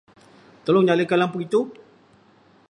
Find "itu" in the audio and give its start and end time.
1.45-1.59